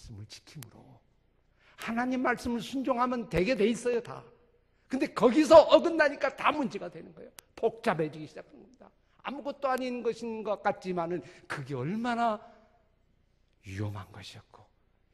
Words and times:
말씀을 0.00 0.26
지킴으로. 0.26 1.00
하나님 1.76 2.22
말씀을 2.22 2.60
순종하면 2.60 3.28
되게 3.28 3.54
돼 3.54 3.66
있어요, 3.68 4.02
다. 4.02 4.24
근데 4.88 5.06
거기서 5.06 5.56
어긋나니까 5.56 6.36
다 6.36 6.50
문제가 6.50 6.90
되는 6.90 7.14
거예요. 7.14 7.30
복잡해지기 7.56 8.26
시작하는 8.26 8.60
겁니다. 8.60 8.90
아무것도 9.22 9.68
아닌 9.68 10.02
것인 10.02 10.42
것 10.42 10.62
같지만은 10.62 11.22
그게 11.46 11.74
얼마나 11.74 12.40
위험한 13.66 14.10
것이었고 14.10 14.64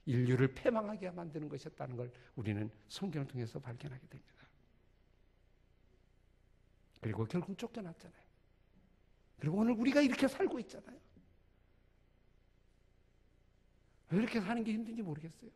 인류를 0.06 0.54
패망하게 0.54 1.10
만드는 1.10 1.48
것이었다는 1.48 1.96
걸 1.96 2.10
우리는 2.37 2.70
성경을 2.88 3.26
통해서 3.26 3.59
발견하게 3.59 4.06
됩니다. 4.06 4.32
그리고 7.00 7.24
결국 7.26 7.59
쫓겨났잖아요. 7.59 8.26
그리고 9.38 9.59
오늘 9.59 9.74
우리가 9.74 10.00
이렇게 10.00 10.26
살고 10.26 10.59
있잖아요. 10.60 10.98
왜 14.10 14.19
이렇게 14.19 14.41
사는 14.41 14.62
게 14.62 14.73
힘든지 14.73 15.02
모르겠어요. 15.02 15.51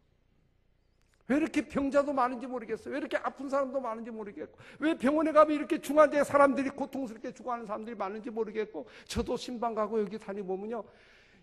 왜 1.28 1.36
이렇게 1.36 1.66
병자도 1.66 2.12
많은지 2.12 2.46
모르겠어요. 2.48 2.92
왜 2.92 2.98
이렇게 2.98 3.16
아픈 3.18 3.48
사람도 3.48 3.80
많은지 3.80 4.10
모르겠고, 4.10 4.58
왜 4.80 4.98
병원에 4.98 5.30
가면 5.30 5.54
이렇게 5.54 5.80
중환자에 5.80 6.24
사람들이 6.24 6.70
고통스럽게 6.70 7.32
죽어가는 7.32 7.66
사람들이 7.66 7.94
많은지 7.94 8.30
모르겠고, 8.30 8.88
저도 9.06 9.36
신방 9.36 9.74
가고 9.74 10.00
여기 10.00 10.18
다니 10.18 10.42
보면요. 10.42 10.82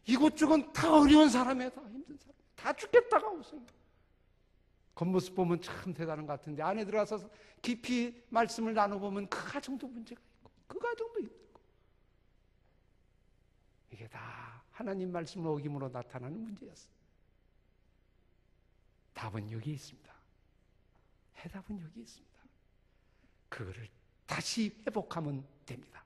이곳저곳 0.05 0.73
다 0.73 0.93
어려운 0.93 1.29
사람이에요. 1.29 1.69
다 1.69 1.81
힘든 1.89 2.17
사람. 2.17 2.33
다 2.55 2.73
죽겠다가 2.73 3.29
오세요. 3.29 3.61
겉모습 4.93 5.35
보면 5.35 5.61
참 5.61 5.93
대단한 5.93 6.25
것 6.25 6.33
같은데, 6.33 6.61
안에 6.63 6.83
들어가서 6.83 7.29
깊이 7.61 8.21
말씀을 8.29 8.73
나눠보면 8.73 9.29
그 9.29 9.51
가정도 9.51 9.87
문제가 9.87 10.21
있고, 10.21 10.51
그 10.67 10.77
가정도 10.79 11.19
힘들고. 11.19 11.61
이게 13.93 14.05
다 14.09 14.61
하나님 14.71 15.13
말씀을 15.13 15.49
어김으로 15.49 15.87
나타나는 15.87 16.41
문제였어요. 16.41 16.96
답은 19.17 19.51
여기 19.51 19.71
있습니다. 19.71 20.13
해답은 21.37 21.81
여기 21.81 22.01
있습니다. 22.01 22.37
그거를 23.49 23.87
다시 24.27 24.71
회복하면 24.85 25.43
됩니다. 25.65 26.03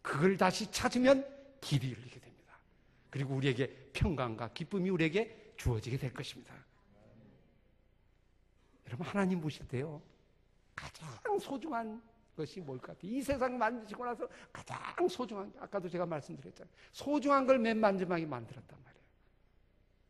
그걸 0.00 0.36
다시 0.36 0.70
찾으면 0.70 1.26
길이 1.60 1.92
열리게 1.92 2.20
됩니다. 2.20 2.56
그리고 3.10 3.34
우리에게 3.34 3.90
평강과 3.92 4.52
기쁨이 4.52 4.88
우리에게 4.90 5.54
주어지게 5.56 5.96
될 5.96 6.14
것입니다. 6.14 6.54
여러분 8.86 9.04
하나님 9.04 9.40
보실 9.40 9.66
때요 9.66 10.00
가장 10.76 11.38
소중한 11.40 12.00
것이 12.36 12.60
뭘까? 12.60 12.94
이 13.02 13.20
세상 13.22 13.58
만드시고 13.58 14.04
나서 14.04 14.28
가장 14.52 15.08
소중한 15.08 15.50
게 15.50 15.58
아까도 15.58 15.88
제가 15.88 16.06
말씀드렸잖아요. 16.06 16.72
소중한 16.92 17.44
걸 17.44 17.58
맨 17.58 17.80
마지막에 17.80 18.24
만들었단 18.24 18.78
말이에요. 18.84 18.95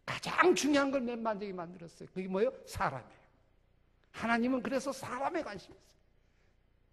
가장 0.07 0.55
중요한 0.55 0.91
걸맨 0.91 1.21
마지막에 1.21 1.53
만들었어요. 1.53 2.09
그게 2.15 2.29
뭐예요? 2.29 2.53
사람이에요. 2.65 3.27
하나님은 4.13 4.63
그래서 4.63 4.93
사람에 4.93 5.43
관심이 5.43 5.77
있어요. 5.77 5.97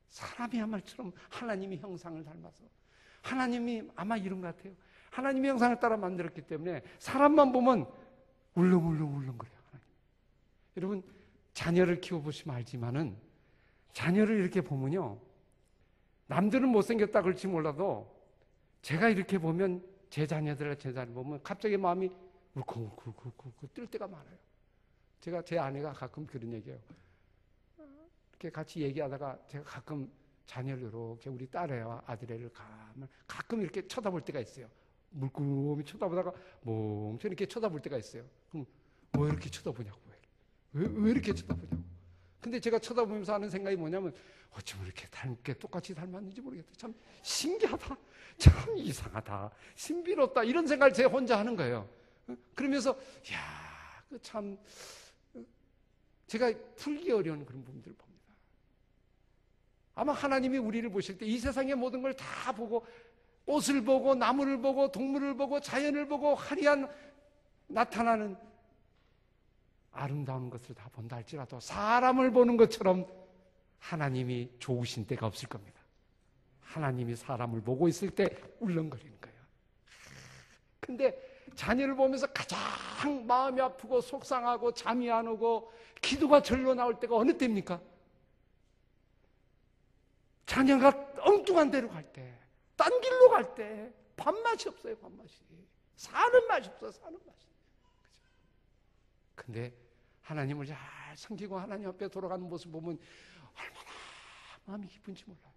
사람이야말처럼 0.10 1.14
하나님이 1.30 1.78
형상을 1.78 2.24
닮아서 2.24 2.64
하나님이 3.22 3.90
아마 3.96 4.18
이런 4.18 4.42
것 4.42 4.56
같아요. 4.56 4.74
하나님의 5.12 5.52
형상을 5.52 5.80
따라 5.80 5.96
만들었기 5.96 6.42
때문에 6.42 6.82
사람만 6.98 7.52
보면 7.52 7.86
울렁울렁울렁거려요. 8.56 9.58
하나님. 9.68 9.88
여러분 10.78 11.04
자녀를 11.54 12.02
키워보시면 12.02 12.58
알지만은 12.58 13.16
자녀를 13.94 14.40
이렇게 14.40 14.62
보면요. 14.62 15.20
남들은 16.28 16.68
못생겼다 16.70 17.22
그럴지 17.22 17.48
몰라도 17.48 18.12
제가 18.82 19.10
이렇게 19.10 19.38
보면 19.38 19.84
제 20.10 20.26
자녀들과 20.28 20.76
제 20.76 20.92
자녀 20.92 21.14
보면 21.14 21.42
갑자기 21.44 21.78
마음이 21.78 22.10
울컥울컥울컥 22.56 23.74
뜰 23.74 23.88
때가 23.88 24.08
많아요. 24.08 24.38
제가 25.20 25.42
제 25.44 25.58
아내가 25.58 25.94
가끔 25.94 26.26
그런 26.26 26.52
얘기해요. 26.54 26.80
이렇게 28.32 28.50
같이 28.50 28.82
얘기하다가 28.82 29.40
제가 29.48 29.64
가끔 29.64 30.12
자녀를 30.46 30.90
이렇게 30.90 31.30
우리 31.30 31.48
딸애와 31.48 32.04
아들애를 32.06 32.52
가면 32.52 33.08
가끔 33.26 33.62
이렇게 33.62 33.88
쳐다볼 33.88 34.22
때가 34.22 34.40
있어요. 34.40 34.70
물끄러미 35.12 35.86
쳐다보다가 35.86 36.32
멍청 36.62 37.30
이렇게 37.30 37.46
쳐다볼 37.46 37.82
때가 37.82 37.98
있어요. 37.98 38.26
그럼 38.50 38.66
왜 39.18 39.30
이렇게 39.30 39.50
쳐다보냐고. 39.50 40.04
왜, 40.74 40.88
왜 40.92 41.12
이렇게 41.12 41.34
쳐다보냐고. 41.34 41.78
근데 42.42 42.60
제가 42.60 42.80
쳐다보면서 42.80 43.34
하는 43.34 43.50
생각이 43.50 43.76
뭐냐면 43.78 44.14
어쩜 44.52 44.84
이렇게 44.84 45.08
닮게 45.08 45.54
똑같이 45.54 45.96
닮았는지 45.96 46.42
모르겠다. 46.42 46.70
참 46.76 46.94
신기하다. 47.22 47.96
참 48.38 48.78
이상하다. 48.78 49.52
신비롭다. 49.76 50.44
이런 50.44 50.68
생각을 50.68 50.94
제 50.94 51.06
혼자 51.06 51.40
하는 51.40 51.56
거예요. 51.56 51.88
그러면서 52.56 52.92
야, 53.34 54.04
그참 54.10 54.58
제가 56.28 56.52
풀기 56.76 57.12
어려운 57.12 57.46
그런 57.46 57.64
부분들을 57.64 57.96
봅니다. 57.96 58.24
아마 59.96 60.14
하나님이 60.14 60.58
우리를 60.58 60.90
보실 60.90 61.18
때 61.18 61.26
이 61.26 61.38
세상의 61.38 61.76
모든 61.76 62.02
걸 62.02 62.14
다 62.16 62.52
보고 62.52 62.86
꽃을 63.46 63.84
보고 63.84 64.16
나무를 64.16 64.58
보고 64.62 64.90
동물을 64.92 65.36
보고 65.36 65.60
자연을 65.60 66.08
보고 66.08 66.34
화려한 66.36 66.90
나타나는 67.68 68.38
아름다운 69.92 70.50
것을 70.50 70.74
다 70.74 70.90
본다 70.94 71.18
할지라도 71.18 71.60
사람을 71.60 72.32
보는 72.32 72.58
것처럼 72.58 73.06
하나님이 73.80 74.50
좋으신 74.60 75.06
때가 75.06 75.28
없을 75.28 75.48
겁니다. 75.50 75.82
하나님이 76.62 77.16
사람을 77.16 77.62
보고 77.62 77.88
있을 77.88 78.10
때 78.10 78.26
울렁거리는 78.60 79.20
거예요. 79.22 79.38
근데 80.80 81.33
자녀를 81.56 81.96
보면서 81.96 82.28
가장 82.28 83.26
마음이 83.26 83.62
아프고 83.62 84.02
속상하고 84.02 84.74
잠이 84.74 85.10
안 85.12 85.28
오고 85.28 85.72
기도가 86.02 86.42
절로 86.42 86.74
나올 86.74 87.00
때가 87.00 87.16
어느 87.16 87.38
때입니까? 87.38 87.82
자녀가 90.46 90.90
엉뚱한 91.22 91.72
데로 91.72 91.90
갈 91.90 92.04
때, 92.12 92.38
딴 92.76 93.02
길로 93.02 93.30
갈 93.30 93.56
때, 93.56 93.94
밥맛이 94.16 94.70
없어요, 94.70 94.98
밥맛이. 94.98 95.42
사는 95.96 96.48
맛이 96.48 96.70
없어, 96.70 96.92
사는 96.92 97.18
맛이. 97.26 97.48
그죠? 98.06 98.22
근데 99.36 99.74
하나님을 100.22 100.66
잘 100.66 100.78
섬기고 101.16 101.58
하나님 101.58 101.88
앞에 101.90 102.08
돌아가는 102.10 102.48
모습 102.48 102.72
보면 102.72 103.00
얼마나 103.56 103.90
마음이 104.66 104.88
기쁜지 104.88 105.24
몰라요. 105.26 105.54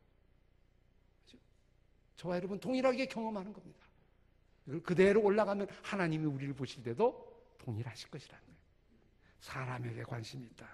그죠? 1.25 1.39
저와 2.17 2.37
여러분 2.37 2.61
동일하게 2.61 3.07
경험하는 3.07 3.53
겁니다. 3.53 3.86
그대로 4.83 5.23
올라가면 5.23 5.69
하나님이 5.83 6.27
우리를 6.27 6.55
보실 6.55 6.83
때도 6.83 7.55
동일하실 7.59 8.11
것이라는 8.11 8.45
거예요. 8.45 8.59
사람에게 9.41 10.03
관심이 10.03 10.45
있다. 10.47 10.69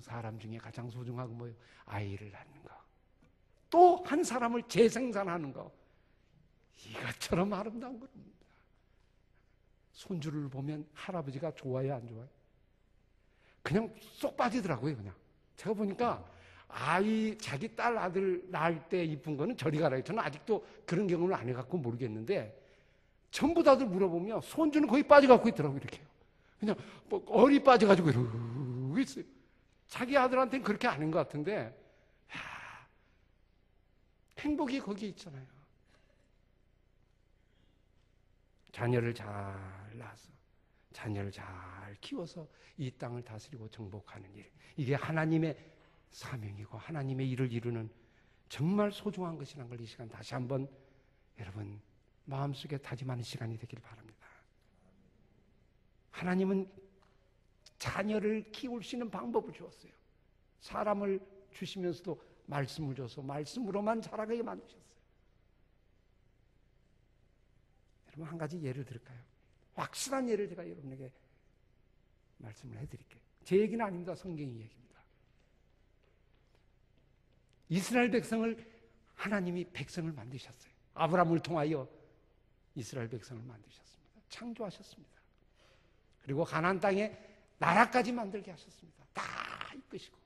사람 0.00 0.38
중에 0.38 0.58
가장 0.58 0.90
소중하고 0.90 1.32
뭐예요? 1.34 1.54
아이를 1.84 2.30
낳는 2.30 2.62
거. 2.64 2.74
또 3.70 4.02
한 4.04 4.22
사람을 4.24 4.62
재생산하는 4.68 5.52
거. 5.52 5.72
이것처럼 6.88 7.52
아름다운 7.52 7.98
겁니다. 7.98 8.36
손주를 9.92 10.48
보면 10.48 10.88
할아버지가 10.92 11.54
좋아요, 11.54 11.94
안 11.94 12.06
좋아요? 12.06 12.28
그냥 13.62 13.92
쏙 14.00 14.36
빠지더라고요, 14.36 14.96
그냥. 14.96 15.14
제가 15.56 15.74
보니까 15.74 16.28
아이, 16.68 17.36
자기 17.38 17.74
딸, 17.74 17.96
아들 17.96 18.44
낳을 18.50 18.80
때 18.88 19.04
이쁜 19.04 19.36
거는 19.36 19.56
저리 19.56 19.78
가라. 19.78 20.00
저는 20.02 20.22
아직도 20.22 20.66
그런 20.84 21.06
경험을 21.06 21.34
안 21.34 21.48
해갖고 21.48 21.78
모르겠는데, 21.78 22.62
전부 23.30 23.62
다들 23.62 23.86
물어보면 23.86 24.40
손주는 24.40 24.88
거의 24.88 25.02
빠져갖고 25.02 25.48
있더라고요, 25.50 25.78
이렇게. 25.78 26.00
그냥 26.58 26.74
뭐 27.08 27.24
어리 27.28 27.62
빠져가지고 27.62 28.10
이러고 28.10 28.98
있어요. 28.98 29.24
자기 29.88 30.16
아들한테는 30.16 30.64
그렇게 30.64 30.88
아닌 30.88 31.10
것 31.10 31.18
같은데, 31.18 31.78
야, 32.34 32.86
행복이 34.38 34.80
거기 34.80 35.08
있잖아요. 35.08 35.46
자녀를 38.72 39.14
잘 39.14 39.26
낳아서, 39.94 40.28
자녀를 40.92 41.30
잘 41.30 41.46
키워서 42.00 42.46
이 42.76 42.90
땅을 42.90 43.22
다스리고 43.22 43.68
정복하는 43.68 44.34
일. 44.34 44.50
이게 44.76 44.94
하나님의 44.94 45.56
사명이고 46.10 46.78
하나님의 46.78 47.28
일을 47.30 47.52
이루는 47.52 47.90
정말 48.48 48.92
소중한 48.92 49.36
것이라는 49.36 49.68
걸 49.68 49.80
이 49.80 49.86
시간 49.86 50.08
다시 50.08 50.34
한번 50.34 50.68
여러분 51.38 51.80
마음속에 52.24 52.78
다짐하는 52.78 53.22
시간이 53.22 53.58
되길 53.58 53.80
바랍니다. 53.80 54.26
하나님은 56.10 56.70
자녀를 57.78 58.50
키울 58.52 58.82
수 58.82 58.96
있는 58.96 59.10
방법을 59.10 59.52
주었어요. 59.52 59.92
사람을 60.60 61.20
주시면서도 61.52 62.22
말씀을 62.46 62.94
줘서 62.94 63.22
말씀으로만 63.22 64.00
자라게 64.00 64.42
만드셨어요. 64.42 64.86
여러분 68.08 68.24
한 68.26 68.38
가지 68.38 68.62
예를 68.62 68.84
들을까요? 68.84 69.20
확실한 69.74 70.28
예를 70.28 70.48
제가 70.48 70.66
여러분에게 70.68 71.12
말씀을 72.38 72.78
해드릴게요. 72.78 73.20
제 73.44 73.58
얘기는 73.58 73.84
아닙니다. 73.84 74.14
성경의 74.14 74.54
얘기입니다. 74.60 74.85
이스라엘 77.68 78.10
백성을 78.10 78.76
하나님이 79.14 79.64
백성을 79.72 80.10
만드셨어요. 80.12 80.72
아브라함을 80.94 81.40
통하여 81.40 81.88
이스라엘 82.74 83.08
백성을 83.08 83.42
만드셨습니다. 83.42 84.20
창조하셨습니다. 84.28 85.16
그리고 86.22 86.44
가나안 86.44 86.80
땅에 86.80 87.16
나라까지 87.58 88.12
만들게 88.12 88.50
하셨습니다. 88.50 89.04
다 89.12 89.22
이끄시고 89.74 90.16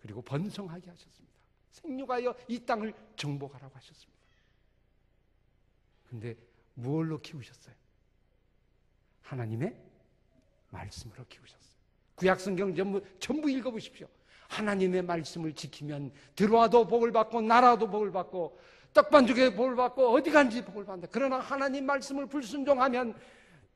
그리고 0.00 0.22
번성하게 0.22 0.90
하셨습니다. 0.90 1.34
생육하여 1.70 2.34
이 2.48 2.58
땅을 2.64 2.94
정복하라고 3.16 3.74
하셨습니다. 3.76 4.18
근데 6.08 6.34
무얼로 6.74 7.20
키우셨어요? 7.20 7.74
하나님의 9.22 9.76
말씀으로 10.70 11.26
키우셨어요. 11.26 11.78
구약 12.14 12.40
성경 12.40 12.74
전부, 12.74 13.04
전부 13.18 13.50
읽어 13.50 13.70
보십시오. 13.70 14.08
하나님의 14.48 15.02
말씀을 15.02 15.54
지키면 15.54 16.10
들어와도 16.34 16.86
복을 16.86 17.12
받고 17.12 17.40
나라도 17.42 17.88
복을 17.88 18.10
받고 18.12 18.58
떡반죽에 18.94 19.54
복을 19.54 19.76
받고 19.76 20.08
어디 20.08 20.30
간지 20.30 20.64
복을 20.64 20.84
받는다. 20.84 21.08
그러나 21.12 21.38
하나님 21.38 21.86
말씀을 21.86 22.26
불순종하면 22.26 23.14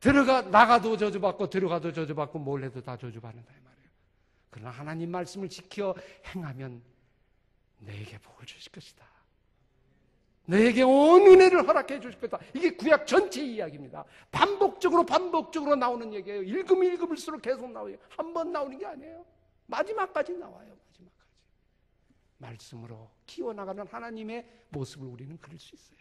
들어가 0.00 0.42
나가도 0.42 0.96
저주받고 0.96 1.48
들어가도 1.48 1.92
저주받고 1.92 2.38
뭘 2.38 2.64
해도 2.64 2.80
다 2.80 2.96
저주받는다 2.96 3.52
이 3.52 3.60
말이에요. 3.64 3.88
그러나 4.50 4.70
하나님 4.70 5.10
말씀을 5.10 5.48
지켜 5.48 5.94
행하면 6.34 6.82
너에게 7.78 8.18
복을 8.18 8.46
주실 8.46 8.72
것이다. 8.72 9.06
너에게 10.46 10.82
온 10.82 11.26
은혜를 11.26 11.68
허락해 11.68 12.00
주실 12.00 12.18
것이다. 12.18 12.38
이게 12.54 12.70
구약 12.70 13.06
전체 13.06 13.44
이야기입니다. 13.44 14.04
반복적으로 14.32 15.04
반복적으로 15.04 15.76
나오는 15.76 16.12
얘기예요. 16.14 16.42
읽으면 16.42 16.92
읽을수록 16.94 17.42
계속 17.42 17.70
나와요. 17.70 17.96
한 18.08 18.32
번 18.32 18.50
나오는 18.50 18.76
게 18.76 18.84
아니에요. 18.86 19.24
마지막까지 19.72 20.34
나와요. 20.34 20.76
마지막까지. 20.86 21.30
말씀으로 22.38 23.10
키워나가는 23.26 23.86
하나님의 23.86 24.66
모습을 24.70 25.06
우리는 25.08 25.38
그릴 25.38 25.58
수 25.58 25.74
있어요. 25.74 25.98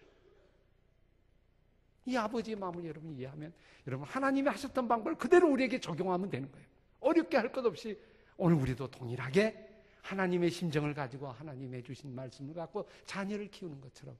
이 2.05 2.17
아버지의 2.17 2.55
마음을 2.57 2.83
여러분 2.85 3.13
이해하면 3.15 3.53
여러분 3.87 4.07
하나님이 4.07 4.49
하셨던 4.49 4.87
방법을 4.87 5.17
그대로 5.17 5.49
우리에게 5.51 5.79
적용하면 5.79 6.29
되는 6.29 6.51
거예요. 6.51 6.67
어렵게 6.99 7.37
할 7.37 7.51
것 7.51 7.65
없이 7.65 7.99
오늘 8.37 8.57
우리도 8.57 8.89
동일하게 8.89 9.69
하나님의 10.01 10.49
심정을 10.49 10.93
가지고 10.95 11.27
하나님의 11.29 11.83
주신 11.83 12.13
말씀을 12.15 12.55
갖고 12.55 12.87
자녀를 13.05 13.49
키우는 13.51 13.79
것처럼 13.81 14.17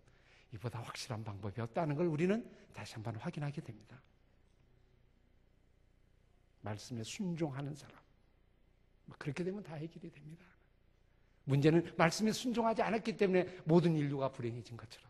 이보다 0.54 0.80
확실한 0.82 1.24
방법이 1.24 1.60
없다는 1.60 1.96
걸 1.96 2.06
우리는 2.08 2.48
다시 2.74 2.94
한번 2.94 3.16
확인하게 3.16 3.62
됩니다. 3.62 4.00
말씀에 6.62 7.04
순종하는 7.04 7.74
사람. 7.74 8.01
뭐 9.12 9.18
그렇게 9.18 9.44
되면 9.44 9.62
다 9.62 9.76
해결이 9.76 10.10
됩니다. 10.10 10.46
문제는 11.44 11.94
말씀에 11.98 12.32
순종하지 12.32 12.82
않았기 12.82 13.18
때문에 13.18 13.60
모든 13.66 13.94
인류가 13.96 14.32
불행해진 14.32 14.78
것처럼. 14.78 15.10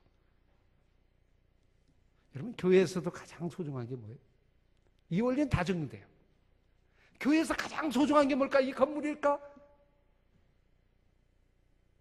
여러분, 2.33 2.56
교회에서도 2.57 3.12
가장 3.12 3.48
소중한 3.48 3.86
게 3.86 3.95
뭐예요? 3.95 4.18
이 5.09 5.21
원리는 5.21 5.48
다 5.50 5.63
적용돼요. 5.63 6.07
교회에서 7.19 7.53
가장 7.53 7.92
소중한 7.92 8.27
게 8.27 8.33
뭘까? 8.33 8.59
이 8.59 8.71
건물일까? 8.71 9.39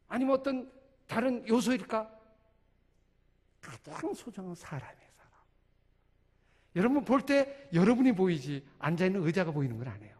아니면 0.09 0.35
어떤 0.37 0.73
다른 1.07 1.47
요소일까? 1.47 2.19
가장 3.61 4.15
소중한 4.15 4.55
사람이에요, 4.55 5.11
사람. 5.17 5.33
여러분 6.77 7.05
볼 7.05 7.21
때 7.27 7.69
여러분이 7.75 8.13
보이지 8.13 8.67
앉아있는 8.79 9.23
의자가 9.27 9.51
보이는 9.51 9.77
건 9.77 9.89
아니에요. 9.89 10.20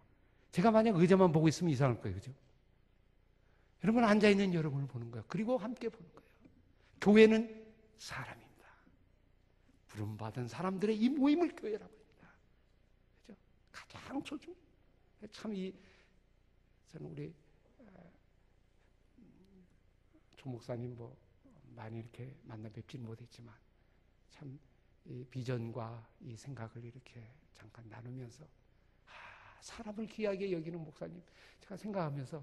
제가 0.53 0.71
만약 0.71 0.97
의자만 0.97 1.33
보고 1.33 1.49
있으면 1.49 1.73
이상할 1.73 2.01
거예요, 2.01 2.17
그죠? 2.17 2.33
여러분 3.85 4.05
앉아있는 4.05 4.53
여러분을 4.53 4.87
보는 4.89 5.11
거예요. 5.11 5.25
그리고 5.29 5.57
함께 5.57 5.89
보는 5.89 6.09
거예요. 6.15 6.31
교회는 7.01 7.73
사람입니다. 7.99 8.67
부름받은 9.89 10.49
사람들의 10.49 10.99
이 10.99 11.09
모임을 11.09 11.55
교회라고 11.57 11.93
합니다. 11.93 12.29
그죠? 13.27 13.39
가장 13.89 14.23
소중. 14.25 14.55
참 15.33 15.55
이, 15.55 15.73
저는 16.89 17.11
우리, 17.11 17.35
조 20.37 20.49
목사님 20.49 20.97
뭐, 20.97 21.17
많이 21.75 21.99
이렇게 21.99 22.35
만나 22.45 22.69
뵙지는 22.69 23.07
못했지만, 23.07 23.55
참, 24.31 24.59
이 25.05 25.25
비전과 25.25 26.09
이 26.21 26.37
생각을 26.37 26.85
이렇게 26.85 27.31
잠깐 27.55 27.89
나누면서, 27.89 28.45
아, 28.45 28.49
사람을 29.61 30.07
귀하게 30.07 30.53
여기는 30.53 30.83
목사님, 30.83 31.23
제가 31.61 31.77
생각하면서, 31.77 32.43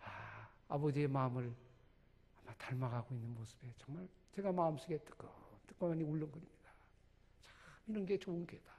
아, 0.00 0.48
아버지의 0.68 1.08
마음을 1.08 1.52
아마 2.42 2.54
닮아가고 2.54 3.14
있는 3.14 3.34
모습에 3.34 3.72
정말 3.78 4.06
제가 4.34 4.52
마음속에 4.52 4.98
뜨끈뜨끈하니 4.98 6.02
울렁거립니다. 6.02 6.70
참, 7.42 7.54
이런 7.86 8.06
게 8.06 8.18
좋은 8.18 8.46
게다. 8.46 8.72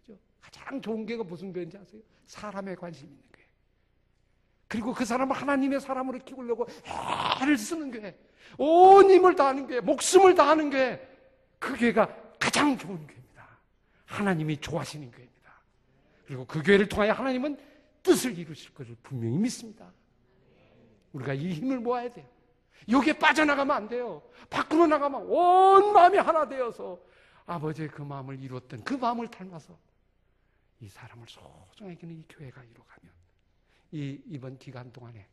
그죠? 0.00 0.18
가장 0.40 0.80
좋은 0.80 1.06
게가 1.06 1.24
무슨 1.24 1.52
교인지 1.52 1.76
아세요? 1.76 2.00
사람에 2.26 2.74
관심 2.74 3.08
있는 3.08 3.22
교회. 3.32 3.44
그리고 4.68 4.92
그 4.92 5.04
사람을 5.04 5.34
하나님의 5.34 5.80
사람으로 5.80 6.18
키우려고 6.18 6.66
애를 7.42 7.56
쓰는 7.56 7.90
교회. 7.90 8.18
온 8.58 9.10
힘을 9.10 9.34
다하는 9.34 9.66
교회, 9.66 9.80
목숨을 9.80 10.34
다하는 10.34 10.70
교회. 10.70 11.16
그 11.58 11.76
교회가 11.76 12.06
가장 12.38 12.76
좋은 12.76 13.06
교회입니다. 13.06 13.58
하나님이 14.04 14.60
좋아하시는 14.60 15.10
교회입니다. 15.10 15.35
그리고 16.26 16.44
그 16.44 16.62
교회를 16.62 16.88
통하여 16.88 17.12
하나님은 17.12 17.56
뜻을 18.02 18.36
이루실 18.36 18.74
것을 18.74 18.96
분명히 19.02 19.38
믿습니다. 19.38 19.92
우리가 21.12 21.34
이 21.34 21.52
힘을 21.52 21.80
모아야 21.80 22.12
돼요. 22.12 22.26
여기에 22.88 23.18
빠져나가면 23.18 23.76
안 23.76 23.88
돼요. 23.88 24.22
밖으로 24.50 24.86
나가면 24.86 25.22
온 25.22 25.92
마음이 25.92 26.18
하나 26.18 26.46
되어서 26.48 27.00
아버지의 27.46 27.88
그 27.88 28.02
마음을 28.02 28.40
이루었던 28.40 28.84
그 28.84 28.94
마음을 28.94 29.28
닮아서 29.28 29.78
이 30.80 30.88
사람을 30.88 31.26
소중하게 31.28 31.94
여기는 31.94 32.16
이 32.16 32.24
교회가 32.28 32.62
이루어가면 32.62 33.12
이 33.92 34.20
이번 34.26 34.58
기간 34.58 34.92
동안에 34.92 35.26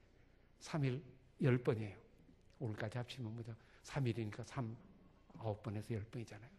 3일 0.61 1.01
10번이에요. 1.41 1.95
오늘까지 2.59 2.97
합치면 2.99 3.33
뭐죠? 3.33 3.53
3일이니까 3.83 4.45
3, 4.45 4.75
9번에서 5.39 5.89
10번이잖아요. 5.89 6.49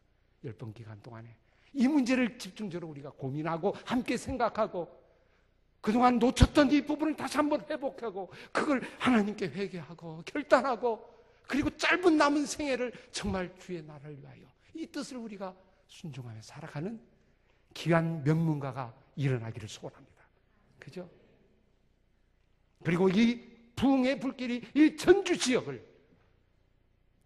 10번 0.44 0.74
기간 0.74 1.00
동안에 1.00 1.34
이 1.74 1.88
문제를 1.88 2.38
집중적으로 2.38 2.88
우리가 2.90 3.10
고민하고 3.10 3.74
함께 3.84 4.16
생각하고 4.16 5.02
그동안 5.80 6.18
놓쳤던 6.18 6.70
이 6.72 6.80
부분을 6.80 7.14
다시 7.14 7.36
한번 7.36 7.60
회복하고 7.68 8.32
그걸 8.52 8.80
하나님께 8.98 9.48
회개하고 9.48 10.22
결단하고 10.24 11.14
그리고 11.46 11.68
짧은 11.76 12.16
남은 12.16 12.46
생애를 12.46 12.92
정말 13.12 13.54
주의 13.58 13.82
나라를 13.82 14.18
위하여 14.18 14.46
이 14.74 14.86
뜻을 14.86 15.18
우리가 15.18 15.54
순종하며 15.88 16.40
살아가는 16.40 16.98
귀한 17.74 18.24
명문가가 18.24 18.94
일어나기를 19.16 19.68
소원합니다. 19.68 20.24
그죠? 20.78 21.10
그리고 22.82 23.08
이 23.08 23.54
부흥의 23.76 24.20
불길이 24.20 24.62
이 24.74 24.96
전주 24.96 25.36
지역을 25.36 25.84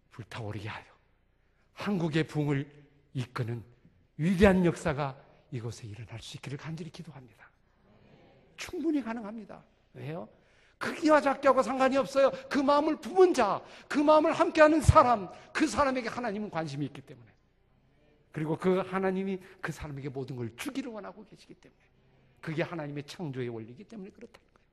불타오르게 0.09 0.67
하여 0.67 0.85
한국의 1.73 2.27
부흥을 2.27 2.69
이끄는 3.13 3.63
위대한 4.19 4.65
역사가 4.65 5.17
이곳에 5.49 5.87
일어날 5.87 6.21
수 6.21 6.35
있기를 6.37 6.57
간절히 6.57 6.91
기도합니다. 6.91 7.49
충분히 8.57 9.01
가능합니다. 9.01 9.63
왜요? 9.93 10.27
크기와 10.77 11.21
작기하고 11.21 11.63
상관이 11.63 11.95
없어요. 11.95 12.29
그 12.49 12.59
마음을 12.59 12.97
품은 12.97 13.33
자, 13.33 13.61
그 13.87 13.97
마음을 13.97 14.33
함께하는 14.33 14.81
사람, 14.81 15.29
그 15.53 15.67
사람에게 15.67 16.09
하나님은 16.09 16.49
관심이 16.49 16.85
있기 16.87 17.01
때문에. 17.01 17.31
그리고 18.33 18.57
그 18.57 18.79
하나님이 18.79 19.39
그 19.61 19.71
사람에게 19.71 20.09
모든 20.09 20.35
걸 20.35 20.53
주기를 20.57 20.91
원하고 20.91 21.25
계시기 21.25 21.53
때문에. 21.53 21.81
그게 22.41 22.61
하나님의 22.61 23.03
창조의 23.05 23.47
원리이기 23.47 23.85
때문에 23.85 24.09
그렇다는 24.09 24.47
거예요. 24.53 24.67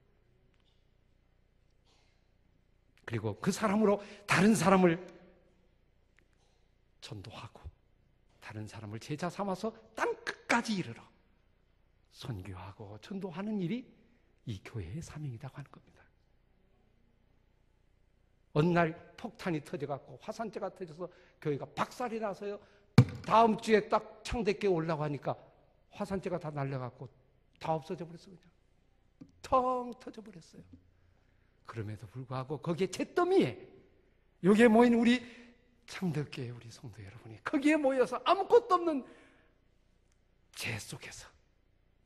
그리고 3.05 3.39
그 3.41 3.53
사람으로 3.53 4.03
다른 4.27 4.57
사람을 4.57 5.07
전도하고 7.01 7.66
다른 8.47 8.69
사람을 8.69 9.01
제자 9.01 9.29
삼아서 9.29 9.73
땅 9.97 10.15
끝까지 10.25 10.75
이르러 10.75 11.03
선교하고 12.13 12.97
전도하는 13.01 13.61
일이 13.61 13.93
이 14.45 14.63
교회의 14.63 15.03
사명이라고 15.03 15.57
하는 15.57 15.69
겁니다. 15.69 16.05
어느 18.53 18.69
날 18.69 19.15
폭탄이 19.17 19.65
터져갖고 19.65 20.21
화산재가 20.23 20.77
터져서 20.77 21.09
교회가 21.41 21.67
박살이 21.75 22.21
나서요. 22.21 22.61
다음 23.27 23.59
주에 23.59 23.89
딱 23.89 24.23
창대께 24.23 24.69
올라가니까 24.69 25.37
화산재가 25.91 26.39
다 26.39 26.49
날려갖고 26.53 27.09
다 27.59 27.75
없어져 27.75 28.07
버렸어 28.07 28.27
그냥. 28.27 28.41
텅 29.43 29.93
터져 29.99 30.23
버렸어요. 30.23 30.63
그럼에도 31.65 32.07
불구하고 32.07 32.59
거기에 32.59 32.87
잿더미에 32.87 33.69
여기에 34.45 34.69
모인 34.69 34.95
우리 34.95 35.46
창덕교회 35.87 36.51
우리 36.51 36.71
성도 36.71 37.03
여러분이 37.03 37.43
거기에 37.45 37.77
모여서 37.77 38.21
아무것도 38.25 38.75
없는 38.75 39.07
재 40.53 40.79
속에서 40.79 41.29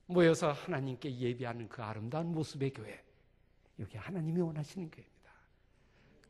모여서 0.06 0.52
하나님께 0.52 1.16
예배하는 1.16 1.68
그 1.68 1.82
아름다운 1.82 2.32
모습의 2.32 2.72
교회 2.72 3.02
여기 3.78 3.96
하나님이 3.96 4.40
원하시는 4.40 4.90
교회입니다. 4.90 5.32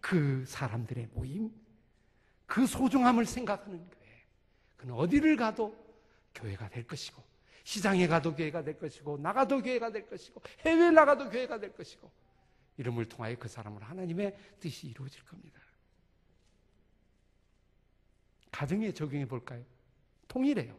그 0.00 0.44
사람들의 0.46 1.08
모임 1.12 1.50
그 2.46 2.66
소중함을 2.66 3.26
생각하는 3.26 3.78
교회 3.90 4.26
그는 4.76 4.94
어디를 4.94 5.36
가도 5.36 5.76
교회가 6.34 6.68
될 6.68 6.86
것이고 6.86 7.22
시장에 7.64 8.06
가도 8.06 8.34
교회가 8.34 8.62
될 8.62 8.78
것이고 8.78 9.18
나가도 9.18 9.62
교회가 9.62 9.90
될 9.90 10.08
것이고 10.08 10.40
해외 10.60 10.90
나가도 10.90 11.30
교회가 11.30 11.58
될 11.58 11.74
것이고 11.74 12.10
이름을 12.76 13.08
통하여 13.08 13.36
그 13.36 13.48
사람은 13.48 13.82
하나님의 13.82 14.36
뜻이 14.58 14.88
이루어질 14.88 15.24
겁니다. 15.24 15.60
가정에 18.50 18.92
적용해 18.92 19.26
볼까요? 19.26 19.64
통일해요. 20.28 20.76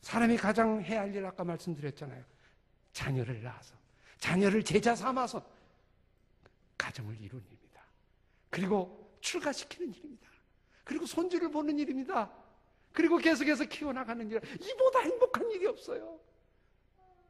사람이 0.00 0.36
가장 0.36 0.82
해야 0.82 1.00
할 1.00 1.14
일 1.14 1.24
아까 1.26 1.44
말씀드렸잖아요. 1.44 2.24
자녀를 2.92 3.42
낳아서 3.42 3.74
자녀를 4.18 4.62
제자 4.64 4.94
삼아서 4.94 5.44
가정을 6.78 7.20
이루는 7.20 7.44
일입니다. 7.46 7.82
그리고 8.48 9.16
출가시키는 9.20 9.94
일입니다. 9.94 10.28
그리고 10.84 11.06
손주를 11.06 11.50
보는 11.50 11.78
일입니다. 11.78 12.32
그리고 12.92 13.18
계속해서 13.18 13.64
키워나가는 13.66 14.28
일. 14.30 14.40
이보다 14.60 15.00
행복한 15.00 15.50
일이 15.50 15.66
없어요. 15.66 16.18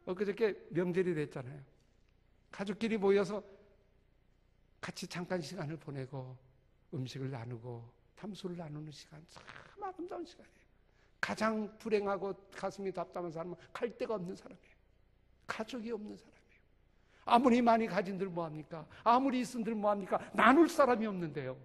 엊그저께 0.06 0.68
명절이 0.70 1.14
됐잖아요. 1.14 1.60
가족끼리 2.50 2.96
모여서 2.96 3.42
같이 4.80 5.06
잠깐 5.06 5.40
시간을 5.42 5.76
보내고 5.76 6.36
음식을 6.94 7.30
나누고 7.30 8.00
탐소를 8.20 8.56
나누는 8.56 8.92
시간 8.92 9.24
참 9.28 9.42
아름다운 9.82 10.24
시간이에요. 10.24 10.60
가장 11.20 11.78
불행하고 11.78 12.34
가슴이 12.54 12.92
답답한 12.92 13.30
사람은 13.30 13.56
갈 13.72 13.96
데가 13.96 14.14
없는 14.14 14.36
사람이에요. 14.36 14.76
가족이 15.46 15.90
없는 15.92 16.16
사람이에요. 16.16 16.40
아무리 17.24 17.62
많이 17.62 17.86
가진들 17.86 18.28
뭐합니까? 18.28 18.86
아무리 19.04 19.40
있은들 19.40 19.74
뭐합니까? 19.74 20.18
나눌 20.32 20.68
사람이 20.68 21.06
없는데요. 21.06 21.56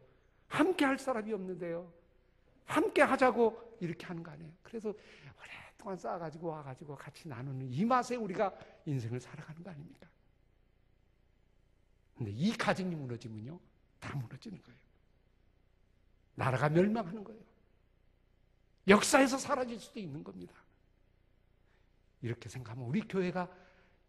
함께 0.47 0.85
할 0.85 0.97
사람이 0.97 1.33
없는데요. 1.33 1.91
함께 2.65 3.01
하자고 3.01 3.77
이렇게 3.79 4.05
하는 4.05 4.23
거 4.23 4.31
아니에요. 4.31 4.51
그래서 4.63 4.93
오랫동안 5.39 5.97
쌓아가지고 5.97 6.47
와가지고 6.47 6.95
같이 6.95 7.27
나누는 7.27 7.71
이 7.71 7.85
맛에 7.85 8.15
우리가 8.15 8.53
인생을 8.85 9.19
살아가는 9.19 9.61
거 9.63 9.69
아닙니까? 9.69 10.07
근데 12.17 12.31
이 12.31 12.55
가정이 12.55 12.95
무너지면요, 12.95 13.59
다 13.99 14.15
무너지는 14.15 14.61
거예요. 14.63 14.84
나라가 16.35 16.69
멸망하는 16.69 17.23
거예요. 17.23 17.41
역사에서 18.87 19.37
사라질 19.37 19.79
수도 19.79 19.99
있는 19.99 20.23
겁니다. 20.23 20.53
이렇게 22.21 22.49
생각하면 22.49 22.87
우리 22.87 23.01
교회가 23.01 23.49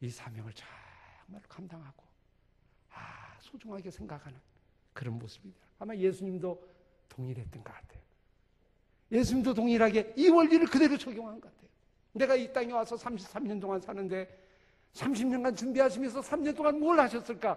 이 0.00 0.10
사명을 0.10 0.52
정말 0.52 1.42
감당하고, 1.48 2.04
아, 2.90 3.36
소중하게 3.40 3.90
생각하는 3.90 4.38
그런 4.92 5.18
모습입니다. 5.18 5.66
아마 5.78 5.94
예수님도 5.94 6.76
동일했던 7.08 7.64
것 7.64 7.72
같아요. 7.72 8.02
예수님도 9.12 9.54
동일하게 9.54 10.14
이 10.16 10.28
원리를 10.28 10.66
그대로 10.66 10.98
적용한 10.98 11.40
것 11.40 11.52
같아요. 11.52 11.70
내가 12.12 12.34
이 12.34 12.52
땅에 12.52 12.72
와서 12.72 12.96
33년 12.96 13.60
동안 13.60 13.80
사는데 13.80 14.44
30년간 14.94 15.56
준비하시면서 15.56 16.20
3년 16.20 16.56
동안 16.56 16.80
뭘 16.80 16.98
하셨을까? 16.98 17.56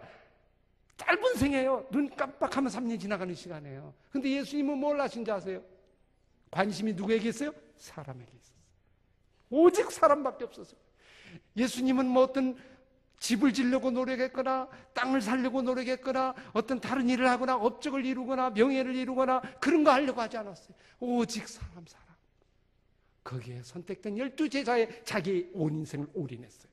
짧은 0.99 1.35
생애요. 1.35 1.87
눈 1.91 2.09
깜빡하면 2.09 2.71
3년 2.71 2.99
지나가는 2.99 3.33
시간이에요. 3.33 3.93
근데 4.11 4.29
예수님은 4.29 4.77
뭘 4.77 4.99
하신지 4.99 5.31
아세요? 5.31 5.63
관심이 6.51 6.93
누구에게 6.93 7.29
있어요? 7.29 7.51
사람에게 7.77 8.31
있었어요. 8.35 8.59
오직 9.49 9.91
사람밖에 9.91 10.43
없었어요. 10.43 10.79
예수님은 11.55 12.05
뭐 12.05 12.23
어떤 12.23 12.55
집을 13.19 13.53
지려고 13.53 13.91
노력했거나 13.91 14.69
땅을 14.93 15.21
살려고 15.21 15.61
노력했거나 15.61 16.35
어떤 16.53 16.79
다른 16.79 17.09
일을 17.09 17.29
하거나 17.29 17.55
업적을 17.55 18.05
이루거나 18.05 18.49
명예를 18.51 18.95
이루거나 18.95 19.41
그런 19.59 19.83
거 19.83 19.91
하려고 19.91 20.21
하지 20.21 20.37
않았어요. 20.37 20.75
오직 20.99 21.47
사람 21.47 21.85
사람. 21.85 22.07
거기에 23.23 23.61
선택된 23.63 24.17
열두 24.17 24.49
제자의 24.49 25.01
자기 25.05 25.49
온 25.53 25.75
인생을 25.75 26.07
올인했어요. 26.13 26.69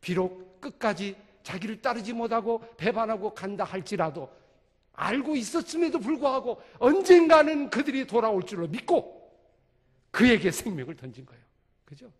비록 0.00 0.60
끝까지 0.60 1.16
자기를 1.44 1.80
따르지 1.80 2.12
못하고 2.12 2.64
배반하고 2.76 3.32
간다 3.34 3.62
할지라도 3.62 4.28
알고 4.94 5.36
있었음에도 5.36 6.00
불구하고 6.00 6.60
언젠가는 6.78 7.70
그들이 7.70 8.06
돌아올 8.06 8.42
줄로 8.44 8.66
믿고 8.66 9.22
그에게 10.10 10.50
생명을 10.50 10.96
던진 10.96 11.24
거예요. 11.26 11.42
그죠? 11.84 12.10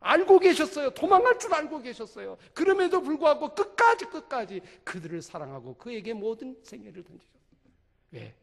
알고 0.00 0.38
계셨어요. 0.38 0.90
도망갈 0.90 1.38
줄 1.38 1.52
알고 1.54 1.80
계셨어요. 1.80 2.36
그럼에도 2.52 3.00
불구하고 3.00 3.54
끝까지 3.54 4.04
끝까지 4.06 4.60
그들을 4.84 5.22
사랑하고 5.22 5.74
그에게 5.76 6.12
모든 6.12 6.56
생애를 6.62 7.02
던지셨어요. 7.02 7.42
왜? 8.12 8.34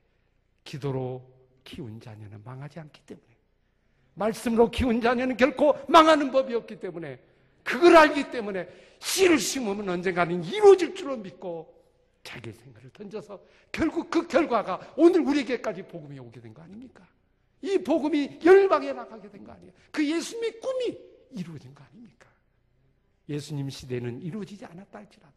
기도로 0.63 1.21
키운 1.63 1.99
자녀는 2.01 2.41
망하지 2.43 2.79
않기 2.79 3.01
때문에. 3.05 3.27
말씀으로 4.15 4.71
키운 4.71 4.99
자녀는 4.99 5.37
결코 5.37 5.77
망하는 5.87 6.31
법이 6.31 6.55
없기 6.55 6.79
때문에 6.79 7.19
그걸 7.63 7.96
알기 7.98 8.29
때문에 8.32 8.67
씨를 9.00 9.39
심으면 9.39 9.88
언젠가는 9.89 10.43
이루어질 10.43 10.93
줄로 10.96 11.17
믿고 11.17 11.74
자기 12.24 12.51
생각을 12.51 12.89
던져서 12.91 13.41
결국 13.72 14.10
그 14.10 14.27
결과가 14.27 14.93
오늘 14.96 15.22
우리에게까지 15.22 15.84
복음이 15.84 16.20
오게 16.20 16.39
된 16.41 16.53
거 16.53 16.62
아닙니까? 16.62 17.08
이 17.62 17.77
복음이 17.77 18.39
열방에 18.43 18.93
나가게 18.93 19.29
된 19.29 19.43
거 19.43 19.51
아니에요? 19.51 19.72
그 19.91 20.05
예수님의 20.08 20.60
꿈이 20.60 20.98
이루어진 21.32 21.74
거 21.74 21.84
아닙니까? 21.84 22.29
예수님 23.27 23.70
시대는 23.70 24.22
이루어지지 24.22 24.65
않았다 24.65 25.00
할지라도 25.00 25.34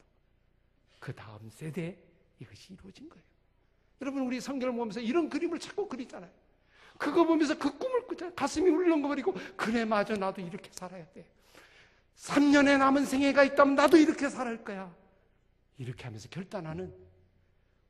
그 1.00 1.14
다음 1.14 1.48
세대에 1.50 1.96
이것이 2.40 2.72
이루어진 2.74 3.08
거예요. 3.08 3.24
여러분 4.02 4.22
우리 4.22 4.40
성경을 4.40 4.74
보면서 4.76 5.00
이런 5.00 5.28
그림을 5.28 5.58
자꾸 5.58 5.88
그리잖아요. 5.88 6.30
그거 6.98 7.24
보면서 7.24 7.56
그 7.58 7.76
꿈을 7.78 8.06
꾸자 8.06 8.32
가슴이 8.34 8.68
울렁거리고 8.70 9.34
그래 9.56 9.84
맞아 9.84 10.14
나도 10.14 10.40
이렇게 10.42 10.70
살아야 10.72 11.04
돼. 11.12 11.24
3년에 12.16 12.78
남은 12.78 13.04
생애가 13.04 13.44
있다면 13.44 13.74
나도 13.74 13.96
이렇게 13.96 14.28
살아갈 14.28 14.64
거야. 14.64 14.94
이렇게 15.78 16.04
하면서 16.04 16.28
결단하는 16.28 16.94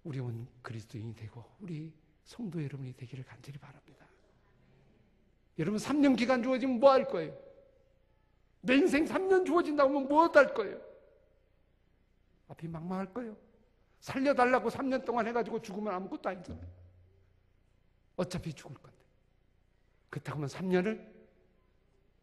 우리 0.04 0.18
온 0.20 0.46
그리스도인이 0.62 1.14
되고 1.14 1.44
우리 1.60 1.92
성도 2.24 2.62
여러분이 2.62 2.94
되기를 2.94 3.24
간절히 3.24 3.58
바랍니다. 3.58 4.06
여러분 5.58 5.78
3년 5.78 6.16
기간 6.16 6.42
주어지면 6.42 6.80
뭐 6.80 6.90
할 6.90 7.06
거예요? 7.06 7.36
내 8.60 8.74
인생 8.74 9.04
3년 9.04 9.46
주어진다고 9.46 9.90
하면 9.90 10.08
뭐할 10.08 10.52
거예요? 10.52 10.80
앞이 12.48 12.66
막막할 12.68 13.12
거예요. 13.14 13.36
살려달라고 14.00 14.68
3년 14.68 15.04
동안 15.04 15.26
해가지고 15.28 15.62
죽으면 15.62 15.94
아무것도 15.94 16.28
아니잖아요. 16.28 16.66
어차피 18.16 18.52
죽을 18.52 18.74
건데. 18.76 18.96
그렇다고 20.10 20.36
하면 20.36 20.48
3년을 20.48 21.14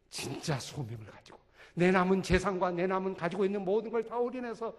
진짜 0.10 0.60
소명을 0.60 1.06
가지고 1.06 1.40
내 1.74 1.92
남은 1.92 2.22
재산과 2.24 2.72
내 2.72 2.86
남은 2.88 3.16
가지고 3.16 3.46
있는 3.46 3.64
모든 3.64 3.92
걸 3.92 4.04
다 4.04 4.18
올인해서 4.18 4.76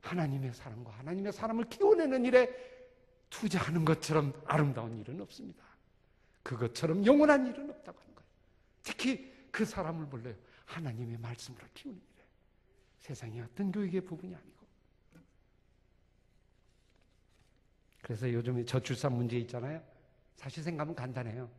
하나님의 0.00 0.52
사람과 0.52 0.90
하나님의 0.92 1.32
사람을 1.32 1.64
키워내는 1.70 2.24
일에 2.26 2.50
투자하는 3.30 3.84
것처럼 3.84 4.32
아름다운 4.44 4.98
일은 4.98 5.20
없습니다. 5.22 5.64
그것처럼 6.42 7.04
영원한 7.06 7.46
일은 7.46 7.70
없다고 7.70 7.98
하는 7.98 8.14
거예요. 8.14 8.28
특히 8.82 9.32
그 9.50 9.64
사람을 9.64 10.06
불러요. 10.08 10.34
하나님의 10.66 11.16
말씀으로 11.18 11.64
키우는 11.72 11.98
일이에요. 11.98 12.28
세상의 13.00 13.40
어떤 13.40 13.72
교육의 13.72 14.02
부분이 14.02 14.34
아니고. 14.34 14.54
그래서 18.02 18.30
요즘에 18.30 18.64
저출산 18.66 19.14
문제 19.14 19.38
있잖아요. 19.38 19.82
사실 20.36 20.62
생각하면 20.62 20.94
간단해요. 20.94 21.50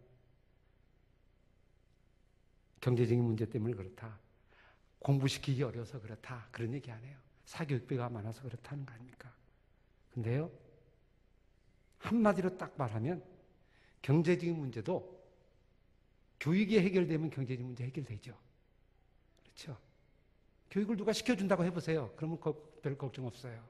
경제적인 2.81 3.23
문제 3.23 3.49
때문에 3.49 3.73
그렇다. 3.73 4.19
공부시키기 5.05 5.61
어려서 5.61 6.01
그렇다. 6.01 6.47
그런 6.49 6.73
얘기 6.73 6.91
안 6.91 7.03
해요. 7.03 7.15
사교육비가 7.45 8.09
많아서 8.09 8.41
그렇다는 8.41 8.87
거 8.87 8.93
아닙니까? 8.95 9.31
근데요, 10.15 10.49
한마디로 11.99 12.57
딱 12.57 12.73
말하면 12.75 13.23
경제적인 14.01 14.57
문제도 14.57 15.23
교육이 16.39 16.79
해결되면 16.79 17.29
경제적인 17.29 17.67
문제 17.67 17.83
해결되죠. 17.83 18.35
그렇죠? 19.43 19.77
교육을 20.71 20.97
누가 20.97 21.13
시켜준다고 21.13 21.63
해보세요. 21.65 22.11
그러면 22.15 22.39
별 22.81 22.97
걱정 22.97 23.27
없어요. 23.27 23.63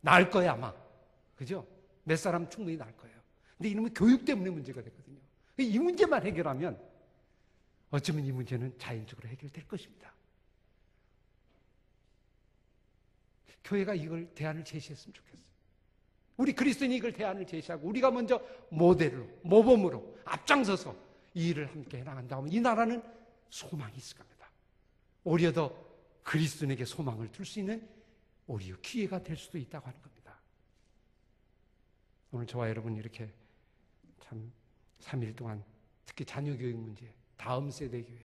나을 0.00 0.30
거야, 0.30 0.52
아마. 0.52 0.72
그죠? 1.34 1.66
몇 2.04 2.16
사람 2.16 2.48
충분히 2.48 2.76
나을 2.76 2.96
거예요. 2.96 3.16
근데 3.58 3.70
이놈은 3.70 3.94
교육 3.94 4.24
때문에 4.24 4.50
문제가 4.50 4.80
되거든요. 4.80 5.18
이 5.58 5.76
문제만 5.76 6.24
해결하면 6.24 6.80
어쩌면 7.90 8.24
이 8.24 8.30
문제는 8.30 8.78
자연적으로 8.78 9.28
해결될 9.28 9.66
것입니다. 9.66 10.14
교회가 13.66 13.94
이걸 13.94 14.26
대안을 14.34 14.64
제시했으면 14.64 15.12
좋겠어요. 15.12 15.44
우리 16.36 16.52
그리스도인이 16.52 16.96
이걸 16.96 17.12
대안을 17.12 17.46
제시하고 17.46 17.88
우리가 17.88 18.10
먼저 18.10 18.40
모델로, 18.70 19.26
모범으로 19.42 20.18
앞장서서 20.24 20.94
이 21.34 21.48
일을 21.48 21.70
함께 21.70 21.98
해나간다면 21.98 22.52
이 22.52 22.60
나라는 22.60 23.02
소망이 23.50 23.96
있을 23.96 24.16
겁니다. 24.16 24.50
오히려 25.24 25.52
더 25.52 25.74
그리스도인에게 26.22 26.84
소망을 26.84 27.30
둘 27.32 27.44
수 27.44 27.58
있는 27.58 27.86
오히려 28.46 28.76
기회가 28.80 29.22
될 29.22 29.36
수도 29.36 29.58
있다고 29.58 29.86
하는 29.86 30.00
겁니다. 30.00 30.40
오늘 32.30 32.46
저와 32.46 32.68
여러분 32.68 32.96
이렇게 32.96 33.32
참 34.20 34.52
3일 35.00 35.34
동안 35.34 35.64
특히 36.04 36.24
자녀 36.24 36.56
교육 36.56 36.78
문제, 36.78 37.12
다음 37.36 37.70
세대 37.70 38.02
교육. 38.02 38.20